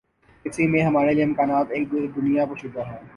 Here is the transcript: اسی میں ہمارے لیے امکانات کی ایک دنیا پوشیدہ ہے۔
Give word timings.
اسی 0.45 0.67
میں 0.67 0.81
ہمارے 0.83 1.13
لیے 1.13 1.23
امکانات 1.23 1.67
کی 1.69 1.73
ایک 1.73 2.15
دنیا 2.15 2.45
پوشیدہ 2.45 2.87
ہے۔ 2.87 2.99